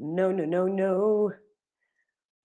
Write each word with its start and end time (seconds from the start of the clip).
No, 0.00 0.32
no, 0.32 0.46
no, 0.46 0.68
no. 0.68 1.32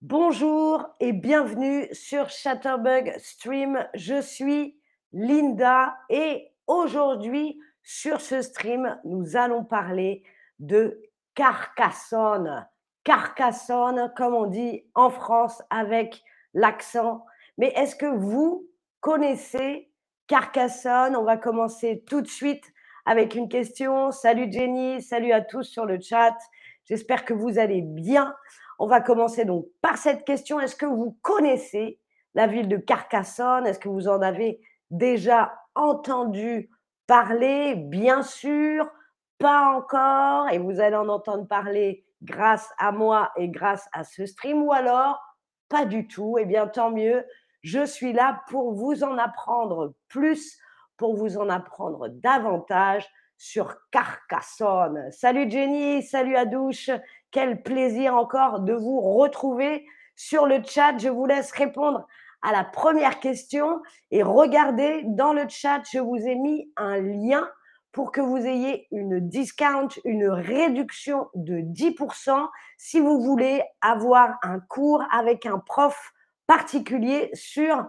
Bonjour 0.02 0.88
et 0.98 1.12
bienvenue 1.12 1.86
sur 1.92 2.28
Chatterbug 2.28 3.14
Stream. 3.18 3.86
Je 3.94 4.20
suis 4.20 4.76
Linda 5.12 5.96
et 6.10 6.50
aujourd'hui 6.66 7.60
sur 7.84 8.20
ce 8.20 8.42
stream, 8.42 8.98
nous 9.04 9.36
allons 9.36 9.64
parler 9.64 10.24
de 10.58 11.00
Carcassonne. 11.36 12.66
Carcassonne, 13.04 14.12
comme 14.16 14.34
on 14.34 14.46
dit 14.46 14.84
en 14.96 15.10
France 15.10 15.62
avec 15.70 16.24
l'accent. 16.54 17.24
Mais 17.56 17.68
est-ce 17.76 17.94
que 17.94 18.06
vous 18.06 18.68
connaissez 18.98 19.92
Carcassonne? 20.26 21.14
On 21.14 21.22
va 21.22 21.36
commencer 21.36 22.02
tout 22.04 22.20
de 22.20 22.26
suite 22.26 22.64
avec 23.06 23.36
une 23.36 23.48
question. 23.48 24.10
Salut 24.10 24.50
Jenny, 24.50 25.00
salut 25.00 25.30
à 25.30 25.40
tous 25.40 25.62
sur 25.62 25.86
le 25.86 26.00
chat. 26.00 26.36
J'espère 26.84 27.24
que 27.24 27.34
vous 27.34 27.58
allez 27.58 27.80
bien. 27.80 28.34
On 28.78 28.86
va 28.86 29.00
commencer 29.00 29.44
donc 29.44 29.66
par 29.80 29.96
cette 29.96 30.24
question. 30.24 30.60
Est-ce 30.60 30.76
que 30.76 30.86
vous 30.86 31.16
connaissez 31.22 31.98
la 32.34 32.46
ville 32.46 32.68
de 32.68 32.76
Carcassonne? 32.76 33.66
Est-ce 33.66 33.78
que 33.78 33.88
vous 33.88 34.08
en 34.08 34.20
avez 34.20 34.60
déjà 34.90 35.54
entendu 35.74 36.70
parler? 37.06 37.74
Bien 37.76 38.22
sûr, 38.22 38.90
pas 39.38 39.74
encore. 39.74 40.48
Et 40.50 40.58
vous 40.58 40.80
allez 40.80 40.96
en 40.96 41.08
entendre 41.08 41.46
parler 41.46 42.04
grâce 42.22 42.70
à 42.78 42.92
moi 42.92 43.30
et 43.36 43.48
grâce 43.48 43.88
à 43.92 44.04
ce 44.04 44.26
stream. 44.26 44.62
Ou 44.62 44.72
alors, 44.72 45.20
pas 45.68 45.86
du 45.86 46.06
tout. 46.06 46.36
Eh 46.38 46.44
bien, 46.44 46.66
tant 46.66 46.90
mieux. 46.90 47.24
Je 47.62 47.86
suis 47.86 48.12
là 48.12 48.42
pour 48.50 48.74
vous 48.74 49.04
en 49.04 49.16
apprendre 49.16 49.94
plus, 50.08 50.58
pour 50.98 51.16
vous 51.16 51.38
en 51.38 51.48
apprendre 51.48 52.08
davantage 52.08 53.08
sur 53.44 53.76
Carcassonne. 53.90 55.10
Salut 55.12 55.50
Jenny, 55.50 56.02
salut 56.02 56.34
Adouche, 56.34 56.88
quel 57.30 57.62
plaisir 57.62 58.14
encore 58.14 58.60
de 58.60 58.72
vous 58.72 59.02
retrouver 59.02 59.84
sur 60.16 60.46
le 60.46 60.62
chat. 60.64 60.96
Je 60.96 61.10
vous 61.10 61.26
laisse 61.26 61.52
répondre 61.52 62.06
à 62.40 62.52
la 62.52 62.64
première 62.64 63.20
question 63.20 63.82
et 64.10 64.22
regardez 64.22 65.02
dans 65.04 65.34
le 65.34 65.46
chat, 65.46 65.82
je 65.92 65.98
vous 65.98 66.16
ai 66.16 66.36
mis 66.36 66.72
un 66.78 66.96
lien 66.96 67.46
pour 67.92 68.12
que 68.12 68.22
vous 68.22 68.38
ayez 68.38 68.88
une 68.90 69.20
discount, 69.20 69.88
une 70.06 70.26
réduction 70.26 71.28
de 71.34 71.58
10% 71.58 72.48
si 72.78 72.98
vous 72.98 73.20
voulez 73.20 73.62
avoir 73.82 74.38
un 74.42 74.58
cours 74.58 75.04
avec 75.12 75.44
un 75.44 75.58
prof 75.58 76.14
particulier 76.46 77.28
sur 77.34 77.86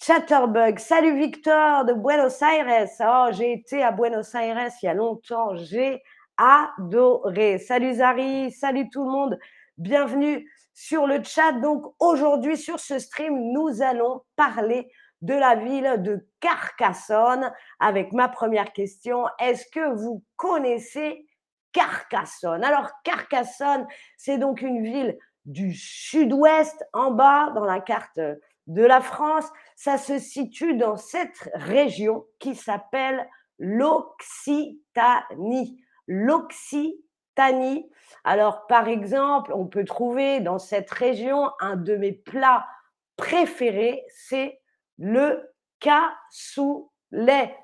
Chatterbug. 0.00 0.78
Salut 0.78 1.18
Victor 1.18 1.84
de 1.84 1.92
Buenos 1.92 2.40
Aires. 2.40 2.88
Oh, 3.00 3.32
j'ai 3.32 3.52
été 3.52 3.82
à 3.82 3.90
Buenos 3.90 4.32
Aires 4.32 4.70
il 4.80 4.86
y 4.86 4.88
a 4.88 4.94
longtemps. 4.94 5.56
J'ai 5.56 6.02
adoré. 6.36 7.58
Salut 7.58 7.94
Zari, 7.94 8.52
salut 8.52 8.88
tout 8.90 9.02
le 9.02 9.10
monde. 9.10 9.38
Bienvenue 9.76 10.48
sur 10.72 11.08
le 11.08 11.20
chat. 11.24 11.50
Donc 11.52 11.94
aujourd'hui 11.98 12.56
sur 12.56 12.78
ce 12.78 13.00
stream, 13.00 13.52
nous 13.52 13.82
allons 13.82 14.22
parler 14.36 14.88
de 15.20 15.34
la 15.34 15.56
ville 15.56 15.96
de 15.98 16.24
Carcassonne 16.38 17.52
avec 17.80 18.12
ma 18.12 18.28
première 18.28 18.72
question. 18.72 19.24
Est-ce 19.40 19.66
que 19.66 19.94
vous 19.96 20.22
connaissez 20.36 21.26
Carcassonne? 21.72 22.62
Alors 22.62 22.88
Carcassonne, 23.02 23.84
c'est 24.16 24.38
donc 24.38 24.62
une 24.62 24.80
ville 24.80 25.18
du 25.44 25.74
sud-ouest 25.74 26.86
en 26.92 27.10
bas 27.10 27.50
dans 27.56 27.64
la 27.64 27.80
carte 27.80 28.20
de 28.68 28.84
la 28.84 29.00
France. 29.00 29.46
Ça 29.74 29.98
se 29.98 30.18
situe 30.18 30.74
dans 30.74 30.96
cette 30.96 31.50
région 31.54 32.24
qui 32.38 32.54
s'appelle 32.54 33.28
l'Occitanie. 33.58 35.82
L'Occitanie. 36.06 37.90
Alors, 38.24 38.66
par 38.66 38.88
exemple, 38.88 39.52
on 39.54 39.66
peut 39.66 39.84
trouver 39.84 40.40
dans 40.40 40.58
cette 40.58 40.90
région 40.90 41.50
un 41.60 41.76
de 41.76 41.96
mes 41.96 42.12
plats 42.12 42.66
préférés, 43.16 44.04
c'est 44.08 44.60
le 44.96 45.52
cassoulet. 45.80 47.54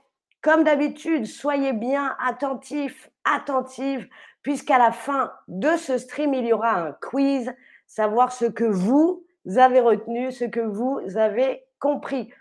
Comme 0.43 0.65
d'habitude, 0.65 1.27
soyez 1.27 1.73
bien 1.73 2.17
attentifs, 2.21 3.11
attentives, 3.25 4.09
puisqu'à 4.43 4.79
la 4.79 4.93
fin 4.93 5.33
de 5.49 5.77
ce 5.77 5.97
stream, 5.97 6.35
il 6.35 6.47
y 6.47 6.53
aura 6.53 6.75
un 6.75 6.93
quiz, 6.93 7.55
savoir 7.87 8.33
ce 8.33 8.45
que 8.45 8.65
vous, 8.65 9.24
avez 9.57 9.81
retenu, 9.81 10.33
ce 10.33 10.45
que 10.45 10.61
vous 10.61 11.01
avez 11.17 11.65
compris. 11.79 12.33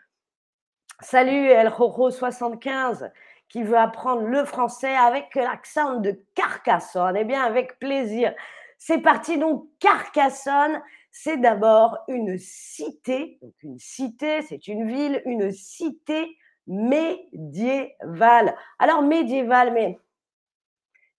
Salut 1.02 1.48
El 1.48 1.68
Rojo 1.68 2.10
75 2.12 3.12
qui 3.50 3.62
veut 3.62 3.78
apprendre 3.78 4.24
le 4.24 4.46
français 4.46 4.96
avec 4.96 5.36
l'accent 5.36 6.00
de 6.00 6.20
Carcassonne. 6.34 7.16
Eh 7.18 7.24
bien, 7.24 7.44
avec 7.44 7.78
plaisir. 7.78 8.34
C'est 8.80 8.98
parti 8.98 9.38
donc. 9.38 9.68
Carcassonne, 9.80 10.82
c'est 11.12 11.38
d'abord 11.38 12.00
une 12.08 12.38
cité. 12.40 13.38
Donc 13.42 13.54
une 13.62 13.78
cité, 13.78 14.42
c'est 14.42 14.68
une 14.68 14.88
ville, 14.88 15.22
une 15.26 15.52
cité 15.52 16.36
médiévale. 16.66 18.56
Alors 18.80 19.04
médiévale, 19.04 19.72
mais 19.74 20.00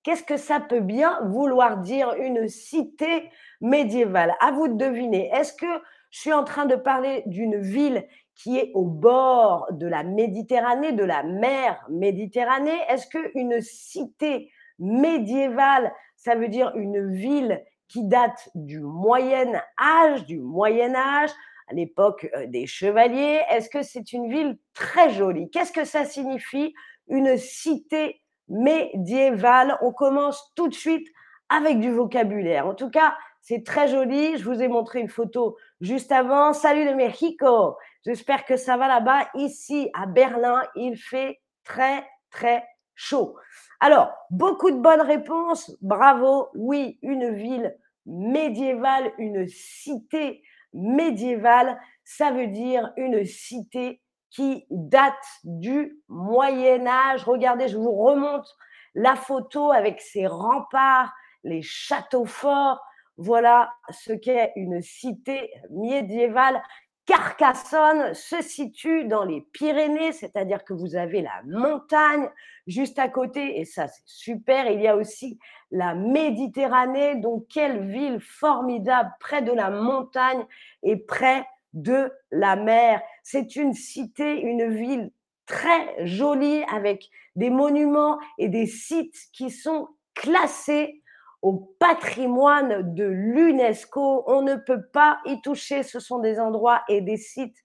Qu'est-ce 0.04 0.22
que 0.22 0.36
ça 0.36 0.60
peut 0.60 0.80
bien 0.80 1.18
vouloir 1.24 1.78
dire 1.78 2.12
une 2.20 2.46
cité 2.46 3.30
médiévale? 3.62 4.34
À 4.40 4.52
vous 4.52 4.68
de 4.68 4.74
deviner. 4.74 5.30
Est-ce 5.32 5.54
que 5.54 5.66
je 6.10 6.20
suis 6.20 6.32
en 6.32 6.44
train 6.44 6.66
de 6.66 6.76
parler 6.76 7.22
d'une 7.24 7.58
ville 7.58 8.06
qui 8.34 8.58
est 8.58 8.70
au 8.74 8.84
bord 8.84 9.66
de 9.70 9.86
la 9.86 10.02
Méditerranée, 10.04 10.92
de 10.92 11.04
la 11.04 11.22
mer 11.22 11.82
Méditerranée? 11.88 12.78
Est-ce 12.90 13.06
qu'une 13.06 13.62
cité 13.62 14.50
médiévale, 14.78 15.90
ça 16.16 16.34
veut 16.34 16.48
dire 16.48 16.72
une 16.76 17.10
ville 17.10 17.64
qui 17.88 18.06
date 18.06 18.50
du 18.54 18.80
Moyen 18.80 19.58
Âge, 19.80 20.26
du 20.26 20.38
Moyen 20.38 20.94
Âge, 20.94 21.30
à 21.68 21.72
l'époque 21.72 22.28
euh, 22.36 22.46
des 22.46 22.66
chevaliers? 22.66 23.40
Est-ce 23.50 23.70
que 23.70 23.82
c'est 23.82 24.12
une 24.12 24.28
ville 24.28 24.58
très 24.74 25.08
jolie? 25.08 25.48
Qu'est-ce 25.48 25.72
que 25.72 25.86
ça 25.86 26.04
signifie 26.04 26.74
une 27.08 27.38
cité 27.38 28.20
médiévale. 28.48 29.78
On 29.82 29.92
commence 29.92 30.52
tout 30.54 30.68
de 30.68 30.74
suite 30.74 31.06
avec 31.48 31.80
du 31.80 31.90
vocabulaire. 31.90 32.66
En 32.66 32.74
tout 32.74 32.90
cas, 32.90 33.16
c'est 33.40 33.64
très 33.64 33.88
joli. 33.88 34.38
Je 34.38 34.44
vous 34.44 34.62
ai 34.62 34.68
montré 34.68 35.00
une 35.00 35.08
photo 35.08 35.56
juste 35.80 36.12
avant. 36.12 36.52
Salut 36.52 36.86
de 36.86 36.94
Mexico. 36.94 37.76
J'espère 38.04 38.44
que 38.44 38.56
ça 38.56 38.76
va 38.76 38.88
là-bas. 38.88 39.28
Ici, 39.34 39.90
à 39.94 40.06
Berlin, 40.06 40.62
il 40.76 40.96
fait 40.96 41.40
très, 41.64 42.06
très 42.30 42.64
chaud. 42.94 43.36
Alors, 43.80 44.12
beaucoup 44.30 44.70
de 44.70 44.78
bonnes 44.78 45.02
réponses. 45.02 45.76
Bravo. 45.82 46.48
Oui, 46.54 46.98
une 47.02 47.34
ville 47.34 47.76
médiévale, 48.06 49.12
une 49.18 49.46
cité 49.46 50.42
médiévale, 50.74 51.78
ça 52.04 52.30
veut 52.32 52.48
dire 52.48 52.92
une 52.96 53.24
cité 53.24 54.00
qui 54.34 54.66
date 54.70 55.14
du 55.44 55.98
Moyen 56.08 56.86
Âge. 56.86 57.24
Regardez, 57.24 57.68
je 57.68 57.78
vous 57.78 57.92
remonte 57.92 58.46
la 58.94 59.14
photo 59.14 59.70
avec 59.70 60.00
ses 60.00 60.26
remparts, 60.26 61.12
les 61.44 61.62
châteaux 61.62 62.26
forts. 62.26 62.80
Voilà 63.16 63.72
ce 63.90 64.12
qu'est 64.12 64.52
une 64.56 64.82
cité 64.82 65.52
médiévale. 65.70 66.60
Carcassonne 67.06 68.14
se 68.14 68.40
situe 68.40 69.04
dans 69.04 69.24
les 69.24 69.42
Pyrénées, 69.52 70.12
c'est-à-dire 70.12 70.64
que 70.64 70.72
vous 70.72 70.96
avez 70.96 71.20
la 71.20 71.42
montagne 71.44 72.28
juste 72.66 72.98
à 72.98 73.08
côté, 73.08 73.60
et 73.60 73.66
ça 73.66 73.88
c'est 73.88 74.02
super. 74.06 74.66
Il 74.70 74.80
y 74.80 74.88
a 74.88 74.96
aussi 74.96 75.38
la 75.70 75.94
Méditerranée, 75.94 77.16
donc 77.16 77.46
quelle 77.48 77.86
ville 77.90 78.20
formidable 78.20 79.12
près 79.20 79.42
de 79.42 79.52
la 79.52 79.70
montagne 79.70 80.46
et 80.82 80.96
près 80.96 81.44
de 81.74 82.10
la 82.30 82.56
mer. 82.56 83.02
C'est 83.22 83.56
une 83.56 83.74
cité, 83.74 84.40
une 84.40 84.74
ville 84.74 85.10
très 85.46 86.06
jolie 86.06 86.64
avec 86.72 87.10
des 87.36 87.50
monuments 87.50 88.18
et 88.38 88.48
des 88.48 88.66
sites 88.66 89.18
qui 89.32 89.50
sont 89.50 89.88
classés 90.14 91.02
au 91.42 91.76
patrimoine 91.78 92.94
de 92.94 93.04
l'UNESCO. 93.04 94.24
On 94.26 94.40
ne 94.40 94.54
peut 94.54 94.86
pas 94.92 95.18
y 95.26 95.42
toucher. 95.42 95.82
Ce 95.82 96.00
sont 96.00 96.20
des 96.20 96.40
endroits 96.40 96.82
et 96.88 97.02
des 97.02 97.18
sites 97.18 97.58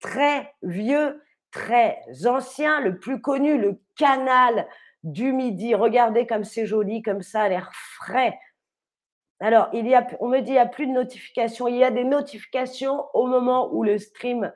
très 0.00 0.52
vieux, 0.62 1.22
très 1.50 1.98
anciens. 2.26 2.80
Le 2.80 2.98
plus 2.98 3.22
connu, 3.22 3.56
le 3.56 3.80
canal 3.96 4.66
du 5.02 5.32
Midi. 5.32 5.74
Regardez 5.74 6.26
comme 6.26 6.44
c'est 6.44 6.66
joli, 6.66 7.00
comme 7.00 7.22
ça, 7.22 7.48
l'air 7.48 7.70
frais. 7.72 8.38
Alors, 9.42 9.68
il 9.72 9.88
y 9.88 9.94
a, 9.96 10.06
on 10.20 10.28
me 10.28 10.38
dit 10.38 10.44
qu'il 10.44 10.52
n'y 10.52 10.58
a 10.60 10.66
plus 10.66 10.86
de 10.86 10.92
notifications. 10.92 11.66
Il 11.66 11.74
y 11.74 11.82
a 11.82 11.90
des 11.90 12.04
notifications 12.04 13.06
au 13.12 13.26
moment 13.26 13.70
où 13.72 13.82
le 13.82 13.98
stream 13.98 14.52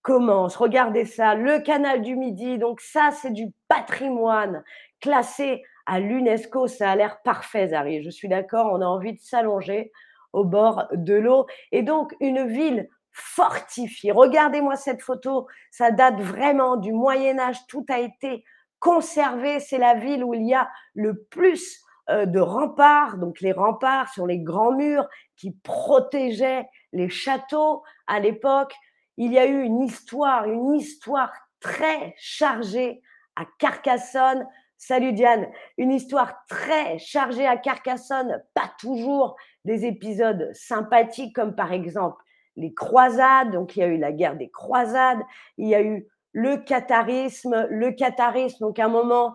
commence. 0.00 0.56
Regardez 0.56 1.04
ça, 1.04 1.34
le 1.34 1.60
canal 1.60 2.00
du 2.00 2.16
Midi. 2.16 2.56
Donc 2.56 2.80
ça, 2.80 3.10
c'est 3.10 3.34
du 3.34 3.48
patrimoine 3.68 4.64
classé 4.98 5.62
à 5.84 6.00
l'UNESCO. 6.00 6.68
Ça 6.68 6.90
a 6.90 6.96
l'air 6.96 7.20
parfait, 7.22 7.68
Zari. 7.68 8.02
Je 8.02 8.08
suis 8.08 8.28
d'accord, 8.28 8.70
on 8.72 8.80
a 8.80 8.86
envie 8.86 9.12
de 9.12 9.20
s'allonger 9.20 9.92
au 10.32 10.44
bord 10.44 10.88
de 10.94 11.14
l'eau. 11.14 11.46
Et 11.70 11.82
donc, 11.82 12.16
une 12.18 12.46
ville 12.46 12.88
fortifiée. 13.12 14.10
Regardez-moi 14.10 14.76
cette 14.76 15.02
photo. 15.02 15.48
Ça 15.70 15.90
date 15.90 16.18
vraiment 16.18 16.76
du 16.76 16.94
Moyen 16.94 17.38
Âge. 17.38 17.66
Tout 17.68 17.84
a 17.90 17.98
été 17.98 18.42
conservé. 18.78 19.60
C'est 19.60 19.76
la 19.76 19.96
ville 19.96 20.24
où 20.24 20.32
il 20.32 20.46
y 20.46 20.54
a 20.54 20.70
le 20.94 21.24
plus 21.24 21.84
de 22.26 22.40
remparts. 22.40 23.18
Donc 23.18 23.40
les 23.40 23.52
remparts 23.52 24.12
sont 24.12 24.26
les 24.26 24.38
grands 24.38 24.72
murs 24.72 25.08
qui 25.36 25.52
protégeaient 25.52 26.68
les 26.92 27.08
châteaux 27.08 27.82
à 28.06 28.20
l'époque. 28.20 28.74
Il 29.16 29.32
y 29.32 29.38
a 29.38 29.46
eu 29.46 29.62
une 29.62 29.80
histoire, 29.80 30.44
une 30.44 30.74
histoire 30.74 31.32
très 31.60 32.14
chargée 32.18 33.02
à 33.36 33.44
Carcassonne. 33.58 34.46
Salut 34.76 35.12
Diane, 35.12 35.46
une 35.76 35.92
histoire 35.92 36.34
très 36.48 36.98
chargée 36.98 37.46
à 37.46 37.56
Carcassonne, 37.56 38.42
pas 38.54 38.72
toujours 38.78 39.36
des 39.64 39.84
épisodes 39.84 40.50
sympathiques 40.54 41.34
comme 41.34 41.54
par 41.54 41.72
exemple 41.72 42.22
les 42.56 42.72
croisades, 42.72 43.52
donc 43.52 43.76
il 43.76 43.80
y 43.80 43.82
a 43.82 43.88
eu 43.88 43.98
la 43.98 44.12
guerre 44.12 44.36
des 44.36 44.50
croisades, 44.50 45.20
il 45.58 45.68
y 45.68 45.74
a 45.74 45.82
eu 45.82 46.06
le 46.32 46.56
catharisme, 46.56 47.66
le 47.70 47.92
catharisme, 47.92 48.58
donc 48.60 48.78
un 48.78 48.88
moment 48.88 49.28
euh, 49.28 49.34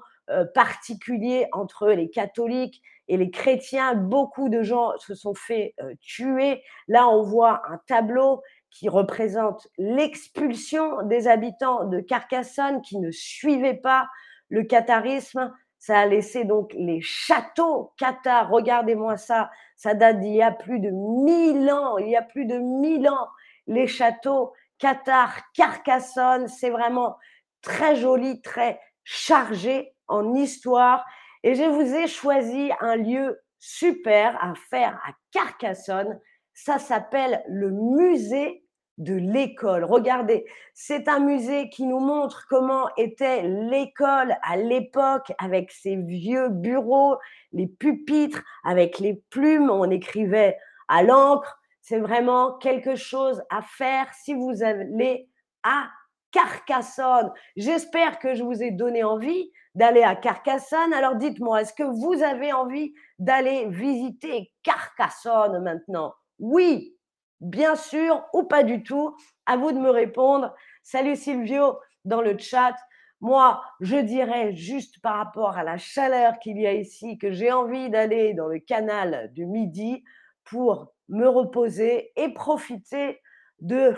particulier 0.54 1.48
entre 1.52 1.90
les 1.90 2.10
catholiques 2.10 2.82
et 3.08 3.18
les 3.18 3.32
chrétiens. 3.32 3.96
Beaucoup 3.96 4.50
de 4.50 4.62
gens 4.62 4.98
se 4.98 5.16
sont 5.16 5.34
fait 5.34 5.74
euh, 5.82 5.94
tuer. 6.02 6.64
Là, 6.88 7.08
on 7.08 7.22
voit 7.22 7.62
un 7.70 7.80
tableau 7.88 8.42
qui 8.72 8.90
représente 8.90 9.68
l'expulsion 9.78 11.04
des 11.04 11.28
habitants 11.28 11.86
de 11.86 12.00
Carcassonne 12.00 12.82
qui 12.82 13.00
ne 13.00 13.12
suivaient 13.12 13.76
pas 13.76 14.10
le 14.50 14.64
catharisme. 14.64 15.54
Ça 15.80 16.00
a 16.00 16.06
laissé 16.06 16.46
donc 16.46 16.74
les 16.74 17.00
châteaux 17.02 17.94
cathares. 17.98 18.50
Regardez-moi 18.50 19.18
ça. 19.18 19.50
Ça 19.76 19.94
date 19.94 20.20
d'il 20.20 20.34
y 20.34 20.42
a 20.42 20.52
plus 20.52 20.80
de 20.80 20.90
mille 20.90 21.70
ans. 21.72 21.98
Il 21.98 22.10
y 22.10 22.16
a 22.16 22.22
plus 22.22 22.46
de 22.46 22.58
mille 22.58 23.08
ans. 23.08 23.28
Les 23.68 23.88
châteaux 23.88 24.54
cathares, 24.78 25.42
Carcassonne, 25.54 26.48
c'est 26.48 26.70
vraiment 26.70 27.18
très 27.62 27.96
joli, 27.96 28.42
très 28.42 28.80
chargé 29.04 29.95
en 30.08 30.34
histoire. 30.34 31.06
Et 31.44 31.56
je 31.56 31.64
vous 31.64 31.94
ai 31.96 32.08
choisi 32.08 32.72
un 32.80 32.96
lieu 32.96 33.40
super 33.60 34.38
à 34.44 34.54
faire 34.70 35.00
à 35.06 35.12
Carcassonne. 35.32 36.20
Ça 36.54 36.80
s'appelle 36.80 37.44
le 37.48 37.72
musée 37.72 38.66
de 38.98 39.16
l'école. 39.16 39.84
Regardez, 39.84 40.46
c'est 40.74 41.08
un 41.10 41.20
musée 41.20 41.70
qui 41.70 41.86
nous 41.86 42.00
montre 42.00 42.46
comment 42.50 42.88
était 42.96 43.44
l'école 43.44 44.36
à 44.42 44.56
l'époque 44.56 45.32
avec 45.38 45.72
ses 45.72 45.98
vieux 45.98 46.50
bureaux, 46.50 47.18
les 47.52 47.68
pupitres, 47.68 48.42
avec 48.64 49.00
les 49.00 49.22
plumes, 49.30 49.70
on 49.70 49.90
écrivait 49.90 50.58
à 50.88 51.04
l'encre. 51.04 51.60
C'est 51.82 52.00
vraiment 52.00 52.58
quelque 52.58 52.96
chose 52.96 53.44
à 53.50 53.62
faire 53.62 54.08
si 54.14 54.34
vous 54.34 54.64
allez 54.64 55.30
à 55.64 55.90
Carcassonne. 56.36 57.32
J'espère 57.56 58.20
que 58.20 58.36
je 58.36 58.44
vous 58.44 58.62
ai 58.62 58.70
donné 58.70 59.06
envie 59.06 59.54
d'aller 59.74 60.04
à 60.04 60.18
Carcassonne. 60.18 60.92
Alors 60.94 61.16
dites-moi, 61.16 61.62
est-ce 61.62 61.74
que 61.74 61.84
vous 61.84 62.22
avez 62.24 62.52
envie 62.52 62.94
d'aller 63.20 63.70
visiter 63.70 64.52
Carcassonne 64.62 65.64
maintenant? 65.64 66.14
Oui, 66.40 66.94
bien 67.40 67.76
sûr 67.78 68.22
ou 68.34 68.44
pas 68.44 68.64
du 68.64 68.84
tout. 68.84 69.16
À 69.46 69.56
vous 69.56 69.72
de 69.72 69.80
me 69.80 69.90
répondre. 69.90 70.54
Salut 70.84 71.16
Silvio 71.16 71.80
dans 72.04 72.22
le 72.22 72.38
chat. 72.38 72.76
Moi, 73.22 73.62
je 73.80 73.96
dirais 73.96 74.54
juste 74.54 75.02
par 75.02 75.16
rapport 75.16 75.58
à 75.58 75.64
la 75.64 75.78
chaleur 75.78 76.38
qu'il 76.40 76.60
y 76.60 76.68
a 76.68 76.74
ici 76.74 77.18
que 77.18 77.32
j'ai 77.32 77.54
envie 77.54 77.90
d'aller 77.90 78.34
dans 78.34 78.48
le 78.48 78.60
canal 78.60 79.32
du 79.32 79.46
Midi 79.46 80.04
pour 80.44 80.92
me 81.08 81.30
reposer 81.30 82.12
et 82.18 82.34
profiter 82.34 83.22
de 83.62 83.96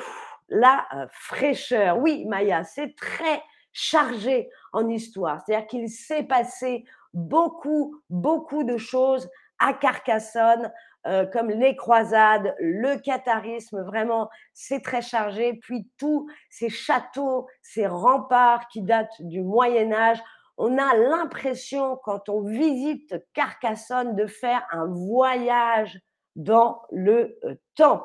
la 0.50 0.86
euh, 0.94 1.08
fraîcheur. 1.12 1.98
Oui, 1.98 2.26
Maya, 2.26 2.64
c'est 2.64 2.96
très 2.96 3.42
chargé 3.72 4.50
en 4.74 4.88
histoire. 4.90 5.42
C'est-à-dire 5.46 5.68
qu'il 5.68 5.90
s'est 5.90 6.24
passé 6.24 6.86
beaucoup, 7.14 8.02
beaucoup 8.10 8.64
de 8.64 8.78
choses 8.78 9.30
à 9.60 9.74
Carcassonne 9.74 10.72
euh, 11.08 11.26
comme 11.26 11.50
les 11.50 11.76
croisades, 11.78 12.54
le 12.60 12.98
catharisme, 12.98 13.82
vraiment, 13.82 14.30
c'est 14.54 14.82
très 14.82 15.02
chargé. 15.02 15.54
Puis 15.54 15.90
tous 15.98 16.28
ces 16.50 16.70
châteaux, 16.70 17.48
ces 17.62 17.88
remparts 17.88 18.68
qui 18.68 18.82
datent 18.82 19.22
du 19.22 19.42
Moyen 19.42 19.94
Âge, 19.94 20.22
on 20.58 20.78
a 20.78 20.96
l'impression, 20.96 21.98
quand 22.04 22.28
on 22.28 22.42
visite 22.42 23.16
Carcassonne, 23.34 24.16
de 24.16 24.26
faire 24.26 24.66
un 24.72 24.86
voyage 24.88 25.98
dans 26.36 26.82
le 26.92 27.38
euh, 27.46 27.56
temps. 27.76 28.04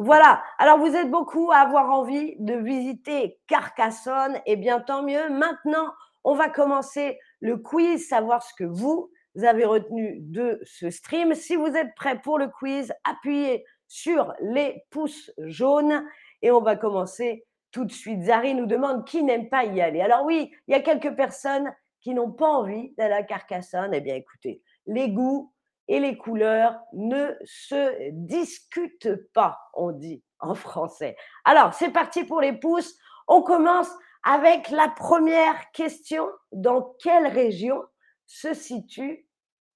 Voilà, 0.00 0.44
alors 0.58 0.78
vous 0.78 0.94
êtes 0.94 1.10
beaucoup 1.10 1.50
à 1.50 1.56
avoir 1.56 1.90
envie 1.90 2.36
de 2.38 2.54
visiter 2.54 3.40
Carcassonne, 3.48 4.36
et 4.46 4.52
eh 4.52 4.56
bien 4.56 4.78
tant 4.78 5.02
mieux. 5.02 5.28
Maintenant, 5.28 5.92
on 6.22 6.34
va 6.34 6.48
commencer 6.48 7.18
le 7.40 7.56
quiz, 7.56 8.06
savoir 8.06 8.44
ce 8.44 8.54
que 8.54 8.62
vous, 8.62 9.10
avez 9.42 9.64
retenu 9.64 10.18
de 10.20 10.60
ce 10.62 10.90
stream. 10.90 11.34
Si 11.34 11.56
vous 11.56 11.66
êtes 11.66 11.96
prêts 11.96 12.20
pour 12.20 12.38
le 12.38 12.46
quiz, 12.46 12.92
appuyez 13.02 13.64
sur 13.88 14.32
les 14.40 14.84
pouces 14.90 15.32
jaunes 15.38 16.04
et 16.42 16.52
on 16.52 16.60
va 16.60 16.76
commencer 16.76 17.44
tout 17.72 17.84
de 17.84 17.92
suite. 17.92 18.22
Zari 18.22 18.54
nous 18.54 18.66
demande 18.66 19.04
qui 19.04 19.24
n'aime 19.24 19.48
pas 19.48 19.64
y 19.64 19.80
aller. 19.80 20.00
Alors 20.00 20.24
oui, 20.24 20.52
il 20.68 20.72
y 20.72 20.74
a 20.74 20.80
quelques 20.80 21.16
personnes 21.16 21.72
qui 22.00 22.14
n'ont 22.14 22.30
pas 22.30 22.48
envie 22.48 22.94
d'aller 22.98 23.14
à 23.14 23.24
Carcassonne. 23.24 23.94
Eh 23.94 24.00
bien 24.00 24.14
écoutez, 24.14 24.62
les 24.86 25.10
goûts 25.10 25.52
et 25.88 26.00
les 26.00 26.16
couleurs 26.16 26.78
ne 26.92 27.34
se 27.44 28.10
discutent 28.12 29.32
pas, 29.32 29.58
on 29.74 29.92
dit 29.92 30.22
en 30.38 30.54
français. 30.54 31.16
Alors, 31.44 31.74
c'est 31.74 31.90
parti 31.90 32.24
pour 32.24 32.40
les 32.40 32.52
pouces. 32.52 32.96
On 33.26 33.42
commence 33.42 33.90
avec 34.22 34.70
la 34.70 34.88
première 34.88 35.70
question. 35.72 36.28
Dans 36.52 36.94
quelle 37.02 37.26
région 37.26 37.82
se 38.26 38.54
situe 38.54 39.26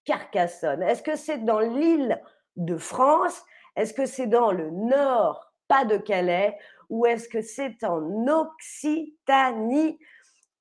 Carcassonne? 0.04 0.82
Est-ce 0.82 1.02
que 1.02 1.16
c'est 1.16 1.44
dans 1.44 1.60
l'île 1.60 2.20
de 2.56 2.76
France? 2.76 3.42
Est-ce 3.76 3.94
que 3.94 4.06
c'est 4.06 4.26
dans 4.26 4.52
le 4.52 4.70
nord, 4.70 5.52
Pas-de-Calais 5.68 6.58
Ou 6.90 7.06
est-ce 7.06 7.28
que 7.28 7.40
c'est 7.40 7.82
en 7.84 8.26
Occitanie? 8.28 9.98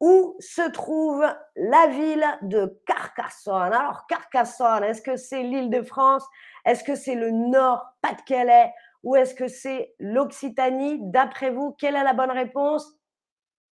Où 0.01 0.36
se 0.39 0.68
trouve 0.71 1.24
la 1.56 1.88
ville 1.88 2.25
de 2.42 2.81
Carcassonne? 2.88 3.71
Alors, 3.71 4.07
Carcassonne, 4.07 4.83
est-ce 4.83 5.01
que 5.01 5.15
c'est 5.15 5.44
l'île 5.44 5.69
de 5.69 5.83
France? 5.83 6.25
Est-ce 6.65 6.83
que 6.83 6.95
c'est 6.95 7.15
le 7.15 7.30
nord, 7.30 7.86
Pas-de-Calais? 8.01 8.74
Ou 9.03 9.15
est-ce 9.15 9.36
que 9.36 9.48
c'est 9.48 9.94
l'Occitanie? 10.00 11.00
D'après 11.01 11.51
vous, 11.51 11.75
quelle 11.80 11.95
est 11.95 12.03
la 12.03 12.13
bonne 12.13 12.31
réponse? 12.31 12.86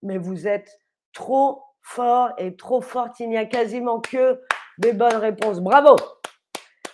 Mais 0.04 0.20
vous 0.20 0.48
êtes 0.48 0.80
trop 1.12 1.64
fort 1.82 2.32
et 2.38 2.56
trop 2.56 2.82
forte. 2.82 3.20
Il 3.20 3.30
n'y 3.30 3.38
a 3.38 3.46
quasiment 3.46 4.00
que 4.00 4.40
des 4.78 4.94
bonnes 4.94 5.16
réponses. 5.16 5.60
Bravo. 5.60 5.96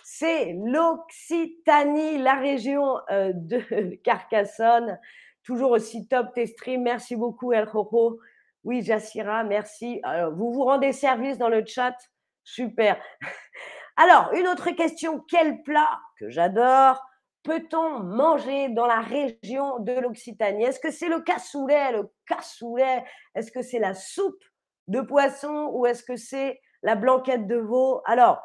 C'est 0.02 0.56
l'Occitanie, 0.64 2.18
la 2.18 2.34
région 2.34 2.96
euh, 3.10 3.32
de 3.34 3.94
Carcassonne. 4.04 4.98
Toujours 5.42 5.70
aussi 5.72 6.08
top 6.08 6.32
tes 6.34 6.46
streams. 6.46 6.82
Merci 6.82 7.14
beaucoup, 7.14 7.52
El 7.52 7.68
Jojo. 7.70 8.18
Oui, 8.64 8.82
Jassira, 8.82 9.44
merci. 9.44 10.00
vous 10.34 10.52
vous 10.52 10.64
rendez 10.64 10.92
service 10.92 11.38
dans 11.38 11.48
le 11.48 11.64
chat? 11.64 11.96
Super. 12.44 13.00
Alors, 13.96 14.32
une 14.32 14.46
autre 14.48 14.70
question. 14.70 15.24
Quel 15.28 15.62
plat 15.62 16.00
que 16.18 16.30
j'adore 16.30 17.02
peut-on 17.44 18.00
manger 18.00 18.68
dans 18.68 18.86
la 18.86 19.00
région 19.00 19.78
de 19.78 19.92
l'Occitanie? 19.92 20.64
Est-ce 20.64 20.80
que 20.80 20.90
c'est 20.90 21.08
le 21.08 21.20
cassoulet? 21.20 21.92
Le 21.92 22.12
cassoulet 22.26 23.04
Est-ce 23.34 23.50
que 23.50 23.62
c'est 23.62 23.78
la 23.78 23.94
soupe 23.94 24.42
de 24.86 25.00
poisson 25.00 25.70
ou 25.72 25.86
est-ce 25.86 26.02
que 26.02 26.16
c'est 26.16 26.60
la 26.82 26.94
blanquette 26.94 27.46
de 27.46 27.56
veau? 27.56 28.02
Alors, 28.04 28.42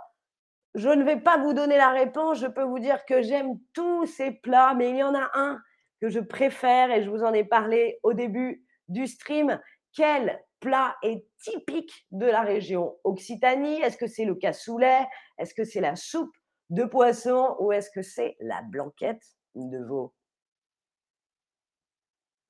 je 0.75 0.89
ne 0.89 1.03
vais 1.03 1.19
pas 1.19 1.37
vous 1.37 1.53
donner 1.53 1.77
la 1.77 1.89
réponse, 1.89 2.39
je 2.39 2.47
peux 2.47 2.63
vous 2.63 2.79
dire 2.79 3.05
que 3.05 3.21
j'aime 3.21 3.59
tous 3.73 4.05
ces 4.05 4.31
plats, 4.31 4.73
mais 4.73 4.89
il 4.89 4.97
y 4.97 5.03
en 5.03 5.13
a 5.13 5.29
un 5.33 5.59
que 6.01 6.09
je 6.09 6.19
préfère 6.19 6.91
et 6.91 7.03
je 7.03 7.09
vous 7.09 7.23
en 7.23 7.33
ai 7.33 7.43
parlé 7.43 7.99
au 8.03 8.13
début 8.13 8.65
du 8.87 9.07
stream. 9.07 9.59
Quel 9.93 10.43
plat 10.59 10.95
est 11.03 11.25
typique 11.41 12.07
de 12.11 12.25
la 12.25 12.41
région 12.41 12.97
Occitanie? 13.03 13.81
Est-ce 13.81 13.97
que 13.97 14.07
c'est 14.07 14.25
le 14.25 14.35
cassoulet? 14.35 15.05
Est-ce 15.37 15.53
que 15.53 15.63
c'est 15.63 15.81
la 15.81 15.95
soupe 15.95 16.35
de 16.69 16.83
poisson? 16.83 17.55
Ou 17.59 17.71
est-ce 17.71 17.91
que 17.91 18.01
c'est 18.01 18.35
la 18.39 18.61
blanquette 18.63 19.23
de 19.55 19.83
veau? 19.83 20.13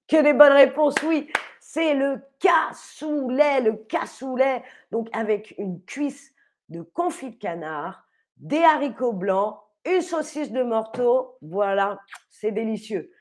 Que 0.07 0.21
des 0.21 0.33
bonnes 0.33 0.53
réponses, 0.53 0.95
oui. 1.03 1.31
C'est 1.59 1.95
le 1.95 2.21
cassoulet, 2.39 3.61
le 3.61 3.77
cassoulet, 3.77 4.63
donc 4.91 5.09
avec 5.13 5.55
une 5.57 5.83
cuisse 5.83 6.33
de 6.69 6.81
confit 6.81 7.31
de 7.31 7.37
canard, 7.37 8.05
des 8.37 8.63
haricots 8.63 9.13
blancs, 9.13 9.59
une 9.85 10.01
saucisse 10.01 10.51
de 10.51 10.61
morteau. 10.63 11.37
Voilà, 11.41 11.99
c'est 12.29 12.51
délicieux. 12.51 13.11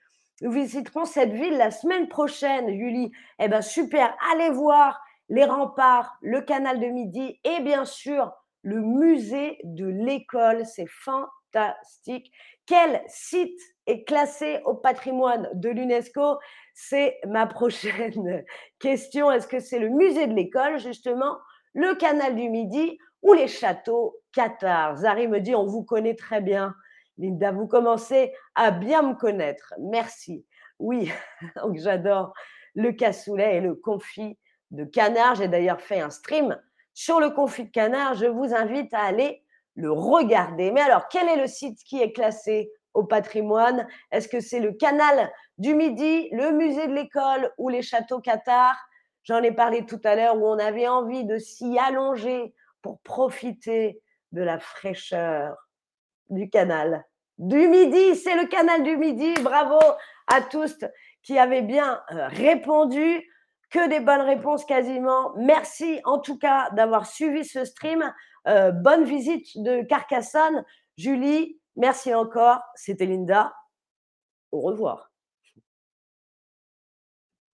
Nous 0.43 0.51
visiterons 0.51 1.05
cette 1.05 1.33
ville 1.33 1.57
la 1.57 1.71
semaine 1.71 2.09
prochaine, 2.09 2.69
Julie. 2.69 3.13
Eh 3.39 3.47
bien, 3.47 3.63
super, 3.63 4.13
allez 4.33 4.51
voir 4.51 5.01
les 5.29 5.45
remparts, 5.45 6.19
le 6.21 6.41
canal 6.41 6.81
de 6.81 6.87
Midi 6.87 7.39
et 7.45 7.61
bien 7.61 7.85
sûr 7.85 8.33
le 8.63 8.81
musée 8.81 9.59
de 9.63 9.87
l'école. 9.87 10.67
C'est 10.67 10.89
fantastique. 10.89 12.33
Quel 12.67 13.03
site 13.07 13.57
est 13.87 14.03
classé 14.03 14.59
au 14.65 14.75
patrimoine 14.75 15.49
de 15.55 15.69
l'UNESCO? 15.69 16.39
C'est 16.75 17.21
ma 17.25 17.47
prochaine 17.47 18.45
question. 18.81 19.31
Est-ce 19.31 19.47
que 19.47 19.61
c'est 19.61 19.79
le 19.79 19.91
musée 19.91 20.27
de 20.27 20.35
l'école, 20.35 20.81
justement, 20.81 21.39
le 21.73 21.95
canal 21.95 22.35
du 22.35 22.49
Midi 22.49 22.99
ou 23.23 23.33
les 23.33 23.47
châteaux 23.47 24.17
Qatar? 24.33 24.97
Zari 24.97 25.29
me 25.29 25.39
dit, 25.39 25.55
on 25.55 25.67
vous 25.67 25.85
connaît 25.85 26.17
très 26.17 26.41
bien. 26.41 26.75
Linda, 27.19 27.53
vous 27.53 27.67
commencez 27.67 28.33
à 28.55 28.71
bien 28.71 29.03
me 29.03 29.15
connaître. 29.15 29.75
Merci. 29.79 30.45
Oui, 30.79 31.11
donc 31.57 31.77
j'adore 31.77 32.33
le 32.75 32.93
cassoulet 32.93 33.57
et 33.57 33.61
le 33.61 33.75
confit 33.75 34.39
de 34.71 34.85
canard. 34.85 35.35
J'ai 35.35 35.49
d'ailleurs 35.49 35.81
fait 35.81 36.01
un 36.01 36.11
stream 36.11 36.59
sur 36.95 37.21
le 37.21 37.31
confit 37.31 37.65
de 37.65 37.71
canard. 37.71 38.15
Je 38.15 38.27
vous 38.27 38.55
invite 38.55 38.93
à 38.95 39.01
aller 39.01 39.45
le 39.75 39.93
regarder. 39.93 40.71
Mais 40.71 40.81
alors, 40.81 41.09
quel 41.09 41.29
est 41.29 41.41
le 41.41 41.47
site 41.47 41.79
qui 41.85 42.01
est 42.01 42.13
classé 42.13 42.71
au 42.95 43.05
patrimoine? 43.05 43.87
Est-ce 44.11 44.29
que 44.29 44.41
c'est 44.41 44.61
le 44.61 44.73
canal 44.73 45.31
du 45.59 45.75
Midi, 45.75 46.29
le 46.33 46.53
musée 46.53 46.87
de 46.87 46.95
l'école 46.95 47.53
ou 47.59 47.69
les 47.69 47.83
châteaux 47.83 48.21
Qatar 48.21 48.77
J'en 49.25 49.43
ai 49.43 49.53
parlé 49.53 49.87
tout 49.87 50.01
à 50.03 50.17
l'heure 50.17 50.37
où 50.37 50.47
on 50.47 50.59
avait 50.59 50.89
envie 50.89 51.25
de 51.25 51.39
s'y 51.39 51.79
allonger 51.79 52.55
pour 52.83 53.01
profiter 53.03 54.03
de 54.33 54.43
la 54.43 54.59
fraîcheur 54.59 55.57
du 56.33 56.51
canal 56.51 57.05
du 57.39 57.69
Midi. 57.69 58.17
C'est 58.17 58.37
le 58.37 58.47
canal 58.47 58.83
du 58.83 58.97
Midi. 58.97 59.35
Bravo 59.43 59.79
à 60.27 60.41
tous 60.41 60.77
qui 61.23 61.39
avaient 61.39 61.63
bien 61.63 62.01
euh, 62.13 62.29
répondu. 62.29 63.29
Que 63.71 63.89
des 63.89 64.01
bonnes 64.01 64.21
réponses 64.21 64.67
quasiment. 64.67 65.33
Merci 65.37 66.01
en 66.05 66.19
tout 66.19 66.39
cas 66.39 66.69
d'avoir 66.73 67.07
suivi 67.07 67.43
ce 67.43 67.65
stream. 67.65 68.13
Euh, 68.47 68.71
bonne 68.71 69.05
visite 69.05 69.47
de 69.57 69.83
Carcassonne. 69.83 70.63
Julie, 70.99 71.59
merci 71.77 72.13
encore. 72.13 72.61
C'était 72.75 73.07
Linda. 73.07 73.55
Au 74.51 74.61
revoir. 74.61 75.12